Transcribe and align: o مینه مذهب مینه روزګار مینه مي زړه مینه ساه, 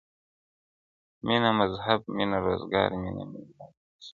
o 0.03 0.03
مینه 1.25 1.49
مذهب 1.59 1.99
مینه 2.15 2.37
روزګار 2.45 2.89
مینه 3.01 3.23
مي 3.31 3.39
زړه 3.47 3.65
مینه 3.65 3.69
ساه, 4.05 4.09